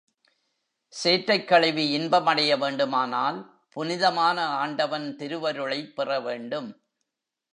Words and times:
சேற்றைக் 0.87 1.47
கழுவி 1.47 1.89
இன்பம் 1.89 2.25
அடைய 2.25 2.57
வேண்டுமானால் 2.57 3.61
புனிதமான 3.69 4.45
ஆண்டவன் 4.45 5.15
திருவருளைப் 5.15 5.95
பெற 5.95 6.19
வேண்டும். 6.19 6.81